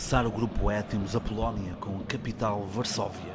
começar 0.00 0.24
o 0.24 0.30
grupo 0.30 0.68
temos 0.88 1.14
a 1.14 1.20
Polónia, 1.20 1.74
com 1.74 2.00
a 2.00 2.04
capital 2.04 2.64
Varsóvia. 2.64 3.34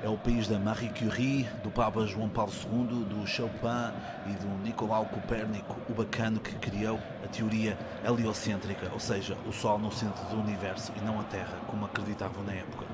É 0.00 0.08
o 0.08 0.16
país 0.16 0.46
da 0.46 0.60
Marie 0.60 0.88
Curie, 0.90 1.42
do 1.64 1.72
Papa 1.72 2.06
João 2.06 2.28
Paulo 2.28 2.52
II, 2.52 3.04
do 3.04 3.26
Chopin 3.26 3.92
e 4.24 4.32
do 4.34 4.46
Nicolau 4.62 5.06
Copérnico, 5.06 5.76
o 5.88 5.92
bacano 5.92 6.38
que 6.38 6.54
criou 6.54 7.00
a 7.24 7.26
teoria 7.26 7.76
heliocêntrica, 8.06 8.90
ou 8.92 9.00
seja, 9.00 9.36
o 9.44 9.52
Sol 9.52 9.76
no 9.80 9.90
centro 9.90 10.24
do 10.26 10.40
universo 10.40 10.92
e 10.96 11.04
não 11.04 11.18
a 11.18 11.24
Terra, 11.24 11.58
como 11.66 11.84
acreditavam 11.84 12.44
na 12.44 12.52
época. 12.52 12.86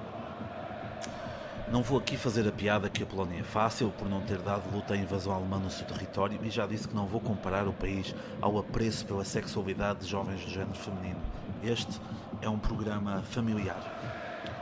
Não 1.70 1.82
vou 1.82 1.98
aqui 1.98 2.16
fazer 2.16 2.48
a 2.48 2.52
piada 2.52 2.88
que 2.88 3.02
a 3.02 3.06
Polónia 3.06 3.40
é 3.40 3.44
fácil 3.44 3.92
por 3.98 4.08
não 4.08 4.22
ter 4.22 4.38
dado 4.38 4.74
luta 4.74 4.94
à 4.94 4.96
invasão 4.96 5.34
alemã 5.34 5.58
no 5.58 5.70
seu 5.70 5.86
território 5.86 6.40
e 6.42 6.48
já 6.48 6.66
disse 6.66 6.88
que 6.88 6.94
não 6.94 7.06
vou 7.06 7.20
comparar 7.20 7.68
o 7.68 7.72
país 7.74 8.14
ao 8.40 8.58
apreço 8.58 9.04
pela 9.04 9.26
sexualidade 9.26 10.00
de 10.00 10.06
jovens 10.06 10.42
do 10.42 10.50
género 10.50 10.74
feminino. 10.74 11.20
Este 11.62 12.00
é 12.42 12.48
um 12.48 12.58
programa 12.58 13.22
familiar. 13.22 13.80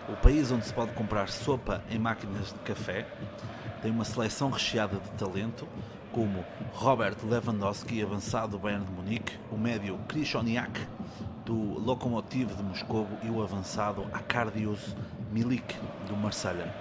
O 0.08 0.16
país 0.16 0.50
onde 0.50 0.66
se 0.66 0.72
pode 0.72 0.92
comprar 0.92 1.28
sopa 1.28 1.82
em 1.90 1.98
máquinas 1.98 2.48
de 2.48 2.58
café 2.60 3.06
tem 3.82 3.90
uma 3.90 4.04
seleção 4.04 4.50
recheada 4.50 4.96
de 4.98 5.10
talento, 5.10 5.66
como 6.12 6.44
Robert 6.72 7.16
Lewandowski, 7.22 8.02
avançado 8.02 8.52
do 8.52 8.58
Bayern 8.58 8.84
de 8.84 8.92
Munique, 8.92 9.38
o 9.52 9.56
médio 9.56 9.98
Krychoniak, 10.08 10.80
do 11.44 11.54
Lokomotiv 11.54 12.54
de 12.54 12.62
Moscou 12.62 13.06
e 13.22 13.30
o 13.30 13.42
avançado 13.42 14.06
Akardius 14.12 14.96
Milik, 15.30 15.76
do 16.08 16.16
Marselha. 16.16 16.74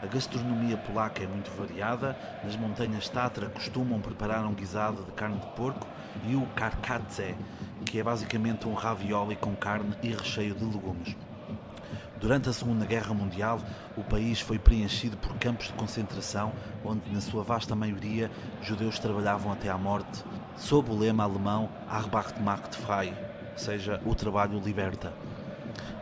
A 0.00 0.06
gastronomia 0.06 0.76
polaca 0.76 1.22
é 1.22 1.26
muito 1.26 1.50
variada. 1.50 2.16
Nas 2.44 2.56
montanhas 2.56 3.08
Tatra 3.08 3.48
costumam 3.48 4.00
preparar 4.00 4.44
um 4.46 4.54
guisado 4.54 5.02
de 5.02 5.10
carne 5.12 5.38
de 5.38 5.46
porco 5.48 5.86
e 6.24 6.36
o 6.36 6.46
karkadze, 6.54 7.34
que 7.88 7.98
é 7.98 8.02
basicamente 8.02 8.68
um 8.68 8.74
ravioli 8.74 9.34
com 9.34 9.56
carne 9.56 9.96
e 10.02 10.08
recheio 10.08 10.54
de 10.54 10.62
legumes. 10.62 11.16
Durante 12.20 12.48
a 12.48 12.52
Segunda 12.52 12.84
Guerra 12.84 13.14
Mundial, 13.14 13.60
o 13.96 14.04
país 14.04 14.40
foi 14.40 14.58
preenchido 14.58 15.16
por 15.16 15.34
campos 15.38 15.68
de 15.68 15.72
concentração, 15.72 16.52
onde, 16.84 17.10
na 17.10 17.20
sua 17.20 17.42
vasta 17.42 17.74
maioria, 17.74 18.30
judeus 18.60 18.98
trabalhavam 18.98 19.52
até 19.52 19.70
à 19.70 19.78
morte, 19.78 20.22
sob 20.56 20.90
o 20.90 20.98
lema 20.98 21.24
alemão 21.24 21.70
Arbeit 21.88 22.38
macht 22.42 22.76
frei, 22.76 23.14
ou 23.52 23.58
seja, 23.58 24.02
o 24.04 24.14
trabalho 24.14 24.60
liberta. 24.60 25.14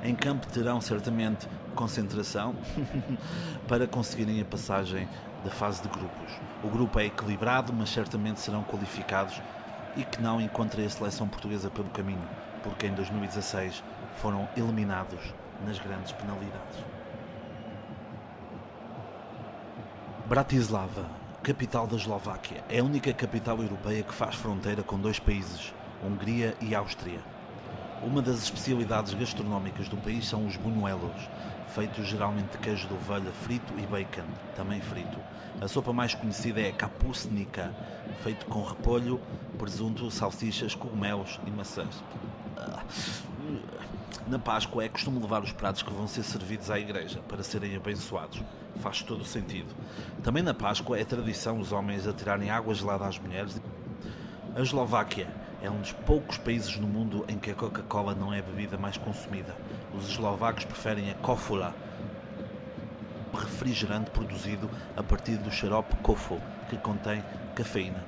Em 0.02 0.14
campo 0.14 0.46
terão 0.48 0.80
certamente 0.80 1.46
concentração 1.76 2.56
para 3.68 3.86
conseguirem 3.86 4.40
a 4.40 4.44
passagem 4.44 5.06
da 5.44 5.50
fase 5.50 5.82
de 5.82 5.88
grupos. 5.88 6.32
O 6.64 6.68
grupo 6.68 6.98
é 6.98 7.06
equilibrado, 7.06 7.72
mas 7.72 7.90
certamente 7.90 8.40
serão 8.40 8.64
qualificados 8.64 9.40
e 9.96 10.04
que 10.04 10.20
não 10.20 10.40
encontrem 10.40 10.86
a 10.86 10.90
seleção 10.90 11.26
portuguesa 11.26 11.70
pelo 11.70 11.88
caminho, 11.90 12.28
porque 12.62 12.86
em 12.86 12.94
2016 12.94 13.82
foram 14.16 14.48
eliminados 14.56 15.34
nas 15.64 15.78
grandes 15.78 16.12
penalidades. 16.12 16.84
Bratislava, 20.26 21.08
capital 21.42 21.86
da 21.86 21.96
Eslováquia, 21.96 22.64
é 22.68 22.80
a 22.80 22.84
única 22.84 23.12
capital 23.12 23.62
europeia 23.62 24.02
que 24.02 24.12
faz 24.12 24.34
fronteira 24.34 24.82
com 24.82 24.98
dois 24.98 25.18
países, 25.18 25.72
Hungria 26.04 26.54
e 26.60 26.74
Áustria. 26.74 27.20
Uma 28.02 28.20
das 28.20 28.42
especialidades 28.42 29.14
gastronómicas 29.14 29.88
do 29.88 29.96
país 29.96 30.28
são 30.28 30.46
os 30.46 30.56
buñuelos, 30.56 31.28
feitos 31.68 32.06
geralmente 32.06 32.52
de 32.52 32.58
queijo 32.58 32.86
de 32.86 32.94
ovelha 32.94 33.32
frito 33.32 33.72
e 33.78 33.86
bacon, 33.86 34.26
também 34.54 34.80
frito. 34.80 35.18
A 35.60 35.66
sopa 35.66 35.92
mais 35.92 36.14
conhecida 36.14 36.60
é 36.60 36.68
a 36.68 36.72
kapustnica, 36.72 37.74
feito 38.22 38.44
com 38.46 38.62
repolho, 38.62 39.20
presunto, 39.58 40.10
salsichas, 40.10 40.74
cogumelos 40.74 41.40
e 41.46 41.50
maçãs. 41.50 42.02
Na 44.28 44.38
Páscoa 44.38 44.84
é 44.84 44.88
costume 44.88 45.18
levar 45.18 45.42
os 45.42 45.52
pratos 45.52 45.82
que 45.82 45.92
vão 45.92 46.06
ser 46.06 46.22
servidos 46.22 46.70
à 46.70 46.78
igreja 46.78 47.20
para 47.28 47.42
serem 47.42 47.76
abençoados. 47.76 48.42
Faz 48.80 49.00
todo 49.02 49.22
o 49.22 49.24
sentido. 49.24 49.74
Também 50.22 50.42
na 50.42 50.52
Páscoa 50.52 50.98
é 50.98 51.04
tradição 51.04 51.58
os 51.58 51.72
homens 51.72 52.06
atirarem 52.06 52.50
água 52.50 52.74
gelada 52.74 53.06
às 53.06 53.18
mulheres. 53.18 53.60
A 54.54 54.60
Eslováquia 54.60 55.45
é 55.62 55.70
um 55.70 55.80
dos 55.80 55.92
poucos 55.92 56.38
países 56.38 56.76
no 56.76 56.86
mundo 56.86 57.24
em 57.28 57.38
que 57.38 57.50
a 57.50 57.54
Coca-Cola 57.54 58.14
não 58.14 58.32
é 58.32 58.38
a 58.38 58.42
bebida 58.42 58.76
mais 58.76 58.96
consumida. 58.96 59.54
Os 59.94 60.08
eslovacos 60.08 60.64
preferem 60.64 61.10
a 61.10 61.14
Kofula, 61.14 61.74
refrigerante 63.32 64.10
produzido 64.10 64.70
a 64.96 65.02
partir 65.02 65.36
do 65.36 65.50
xarope 65.50 65.96
Kofo, 65.96 66.40
que 66.68 66.76
contém 66.76 67.22
cafeína. 67.54 68.04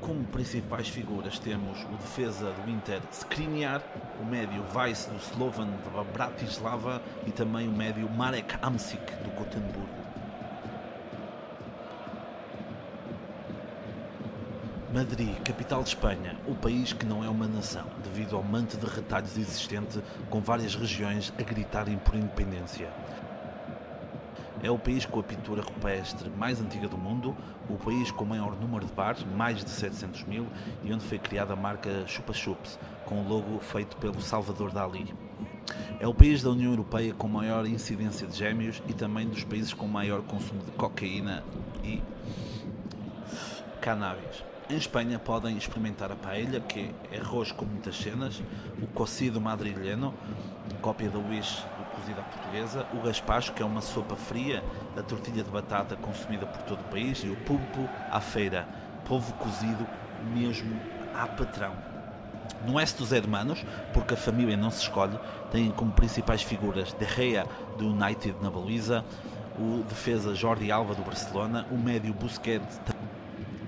Como 0.00 0.24
principais 0.24 0.88
figuras 0.88 1.38
temos 1.38 1.82
o 1.84 1.96
defesa 1.96 2.52
do 2.52 2.70
Inter 2.70 3.00
Skriniar, 3.12 3.82
o 4.20 4.24
médio 4.24 4.64
Weiss 4.74 5.06
do 5.06 5.16
Slovan 5.16 5.66
de 5.66 6.12
Bratislava 6.12 7.02
e 7.26 7.30
também 7.30 7.68
o 7.68 7.72
médio 7.72 8.08
Marek 8.10 8.56
Amsik 8.62 9.14
do 9.16 9.30
Gotemburgo. 9.36 10.07
Madrid, 14.92 15.36
capital 15.42 15.82
de 15.82 15.90
Espanha, 15.90 16.34
o 16.46 16.54
país 16.54 16.94
que 16.94 17.04
não 17.04 17.22
é 17.22 17.28
uma 17.28 17.46
nação, 17.46 17.84
devido 18.02 18.34
ao 18.34 18.42
manto 18.42 18.78
de 18.78 18.86
retalhos 18.86 19.36
existente 19.36 20.00
com 20.30 20.40
várias 20.40 20.74
regiões 20.74 21.30
a 21.38 21.42
gritarem 21.42 21.98
por 21.98 22.14
independência. 22.14 22.88
É 24.62 24.70
o 24.70 24.78
país 24.78 25.04
com 25.04 25.20
a 25.20 25.22
pintura 25.22 25.60
rupestre 25.60 26.30
mais 26.30 26.58
antiga 26.58 26.88
do 26.88 26.96
mundo, 26.96 27.36
o 27.68 27.76
país 27.76 28.10
com 28.10 28.24
o 28.24 28.26
maior 28.26 28.58
número 28.58 28.86
de 28.86 28.92
bares, 28.94 29.22
mais 29.36 29.62
de 29.62 29.68
700 29.68 30.24
mil, 30.24 30.46
e 30.82 30.90
onde 30.90 31.04
foi 31.04 31.18
criada 31.18 31.52
a 31.52 31.56
marca 31.56 32.06
Chupa 32.06 32.32
Chups, 32.32 32.78
com 33.04 33.20
o 33.20 33.28
logo 33.28 33.58
feito 33.58 33.94
pelo 33.98 34.22
Salvador 34.22 34.72
Dali. 34.72 35.14
É 36.00 36.08
o 36.08 36.14
país 36.14 36.42
da 36.42 36.48
União 36.48 36.70
Europeia 36.70 37.12
com 37.12 37.28
maior 37.28 37.66
incidência 37.66 38.26
de 38.26 38.38
gêmeos 38.38 38.82
e 38.88 38.94
também 38.94 39.28
dos 39.28 39.44
países 39.44 39.74
com 39.74 39.86
maior 39.86 40.22
consumo 40.22 40.62
de 40.62 40.70
cocaína 40.70 41.44
e 41.84 42.02
cannabis. 43.82 44.42
Em 44.70 44.76
Espanha 44.76 45.18
podem 45.18 45.56
experimentar 45.56 46.12
a 46.12 46.14
paella, 46.14 46.60
que 46.60 46.94
é 47.10 47.18
arroz 47.18 47.50
com 47.50 47.64
muitas 47.64 47.96
cenas, 47.96 48.42
o 48.82 48.86
cocido 48.88 49.40
madrilheno, 49.40 50.12
cópia 50.82 51.08
da 51.08 51.18
cozido 51.18 52.20
à 52.20 52.22
portuguesa, 52.22 52.86
o 52.92 53.00
gaspacho, 53.00 53.54
que 53.54 53.62
é 53.62 53.64
uma 53.64 53.80
sopa 53.80 54.14
fria, 54.14 54.62
a 54.94 55.02
tortilha 55.02 55.42
de 55.42 55.50
batata 55.50 55.96
consumida 55.96 56.44
por 56.44 56.60
todo 56.64 56.80
o 56.80 56.84
país, 56.84 57.24
e 57.24 57.30
o 57.30 57.36
pulpo 57.36 57.88
à 58.10 58.20
feira, 58.20 58.68
polvo 59.06 59.32
cozido 59.34 59.86
mesmo 60.34 60.78
à 61.14 61.26
patrão. 61.26 61.72
No 62.66 62.74
oeste 62.74 62.98
dos 62.98 63.10
hermanos, 63.10 63.64
porque 63.94 64.12
a 64.12 64.18
família 64.18 64.56
não 64.56 64.70
se 64.70 64.82
escolhe, 64.82 65.18
têm 65.50 65.70
como 65.70 65.92
principais 65.92 66.42
figuras 66.42 66.92
De 66.92 67.06
Gea 67.06 67.46
do 67.78 67.86
United 67.88 68.36
na 68.42 68.50
Baliza, 68.50 69.02
o 69.58 69.82
defesa 69.88 70.34
Jordi 70.34 70.70
Alba 70.70 70.94
do 70.94 71.02
Barcelona, 71.02 71.66
o 71.70 71.76
médio 71.76 72.12
Busquets 72.12 72.78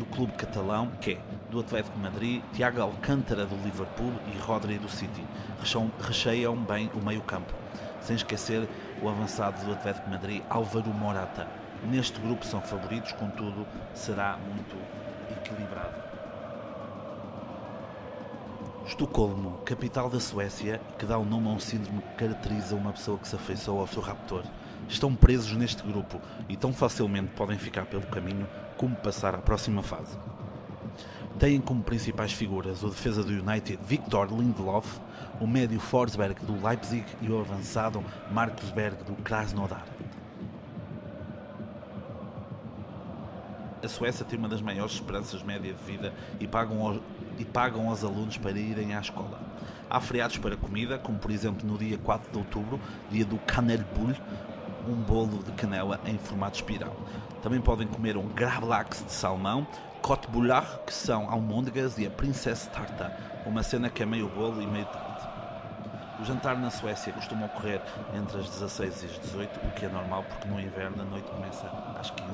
do 0.00 0.06
clube 0.06 0.32
catalão, 0.32 0.90
que 0.98 1.12
é 1.12 1.18
do 1.50 1.60
Atlético 1.60 1.94
de 1.94 2.02
Madrid, 2.02 2.42
Tiago 2.54 2.80
Alcântara 2.80 3.44
do 3.44 3.54
Liverpool 3.56 4.12
e 4.32 4.38
Rodri 4.38 4.78
do 4.78 4.88
City. 4.88 5.22
Recheiam 6.00 6.56
bem 6.56 6.90
o 6.94 7.04
meio-campo. 7.04 7.52
Sem 8.00 8.16
esquecer 8.16 8.66
o 9.02 9.10
avançado 9.10 9.62
do 9.62 9.72
Atlético 9.72 10.06
de 10.06 10.12
Madrid, 10.12 10.42
Álvaro 10.48 10.88
Morata. 10.94 11.46
Neste 11.84 12.18
grupo 12.18 12.46
são 12.46 12.62
favoritos, 12.62 13.12
contudo, 13.12 13.66
será 13.92 14.38
muito 14.38 14.74
equilibrado. 15.30 16.02
Estocolmo, 18.86 19.58
capital 19.66 20.08
da 20.08 20.18
Suécia, 20.18 20.80
que 20.98 21.04
dá 21.04 21.18
o 21.18 21.26
nome 21.26 21.48
a 21.48 21.50
um 21.50 21.60
síndrome 21.60 22.00
que 22.00 22.24
caracteriza 22.24 22.74
uma 22.74 22.92
pessoa 22.92 23.18
que 23.18 23.28
se 23.28 23.36
afeiçoa 23.36 23.82
ao 23.82 23.86
seu 23.86 24.00
raptor. 24.00 24.44
Estão 24.88 25.14
presos 25.14 25.52
neste 25.52 25.82
grupo 25.82 26.20
e 26.48 26.56
tão 26.56 26.72
facilmente 26.72 27.28
podem 27.36 27.58
ficar 27.58 27.86
pelo 27.86 28.02
caminho 28.02 28.46
como 28.76 28.96
passar 28.96 29.34
à 29.34 29.38
próxima 29.38 29.82
fase. 29.82 30.16
Têm 31.38 31.60
como 31.60 31.82
principais 31.82 32.32
figuras 32.32 32.82
o 32.82 32.88
defesa 32.88 33.22
do 33.22 33.30
United 33.30 33.78
Victor 33.86 34.28
Lindelof, 34.30 35.00
o 35.40 35.46
médio 35.46 35.80
Forsberg 35.80 36.44
do 36.44 36.66
Leipzig 36.66 37.04
e 37.22 37.30
o 37.30 37.40
avançado 37.40 38.04
Marcus 38.30 38.70
Berg 38.70 39.02
do 39.04 39.14
Krasnodar. 39.22 39.84
A 43.82 43.88
Suécia 43.88 44.24
tem 44.26 44.38
uma 44.38 44.48
das 44.48 44.60
maiores 44.60 44.92
esperanças 44.92 45.42
média 45.42 45.72
de 45.72 45.82
vida 45.82 46.12
e 46.38 46.46
pagam, 46.46 46.86
aos, 46.86 47.00
e 47.38 47.44
pagam 47.46 47.88
aos 47.88 48.04
alunos 48.04 48.36
para 48.36 48.52
irem 48.52 48.94
à 48.94 49.00
escola. 49.00 49.40
Há 49.88 50.00
feriados 50.00 50.36
para 50.36 50.56
comida, 50.56 50.98
como 50.98 51.18
por 51.18 51.30
exemplo 51.30 51.66
no 51.66 51.78
dia 51.78 51.96
4 51.96 52.30
de 52.30 52.38
outubro, 52.38 52.78
dia 53.10 53.24
do 53.24 53.38
Kanelbull, 53.38 54.14
um 54.88 54.94
bolo 54.94 55.42
de 55.42 55.52
canela 55.52 56.00
em 56.04 56.18
formato 56.18 56.56
espiral. 56.56 56.94
Também 57.42 57.60
podem 57.60 57.86
comer 57.86 58.16
um 58.16 58.28
gravlax 58.28 59.04
de 59.04 59.12
salmão, 59.12 59.66
cote 60.02 60.28
bouillard, 60.28 60.80
que 60.86 60.92
são 60.92 61.30
almôndegas, 61.30 61.98
e 61.98 62.06
a 62.06 62.10
princess 62.10 62.66
tarta, 62.66 63.16
uma 63.46 63.62
cena 63.62 63.88
que 63.88 64.02
é 64.02 64.06
meio 64.06 64.28
bolo 64.28 64.60
e 64.60 64.66
meio 64.66 64.86
tarde. 64.86 65.28
O 66.20 66.24
jantar 66.24 66.58
na 66.58 66.70
Suécia 66.70 67.12
costuma 67.14 67.46
ocorrer 67.46 67.80
entre 68.14 68.40
as 68.40 68.50
16 68.50 69.02
e 69.02 69.06
as 69.06 69.18
18, 69.20 69.66
o 69.66 69.70
que 69.70 69.86
é 69.86 69.88
normal 69.88 70.22
porque 70.28 70.46
no 70.48 70.60
inverno 70.60 71.00
a 71.00 71.04
noite 71.06 71.30
começa 71.30 71.66
às 71.98 72.10
15. 72.10 72.30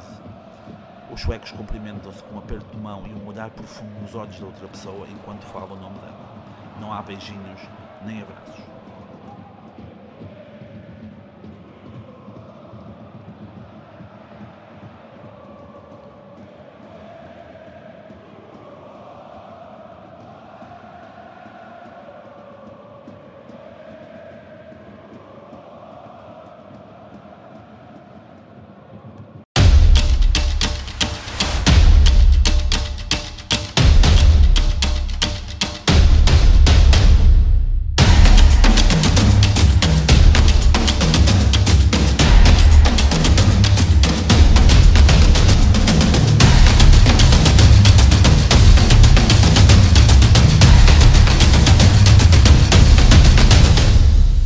Os 1.13 1.21
suecos 1.21 1.53
cumprimentam-se 1.53 2.21
com 2.25 2.35
um 2.35 2.39
aperto 2.39 2.67
de 2.75 2.77
mão 2.77 3.07
e 3.07 3.15
um 3.15 3.29
olhar 3.29 3.49
profundo 3.51 4.01
nos 4.01 4.15
olhos 4.17 4.41
da 4.41 4.47
outra 4.47 4.67
pessoa 4.67 5.07
enquanto 5.09 5.45
fala 5.45 5.73
o 5.73 5.77
nome 5.77 5.99
dela. 6.01 6.19
Não 6.81 6.93
há 6.93 7.01
beijinhos 7.01 7.61
nem 8.05 8.23
abraços. 8.23 8.56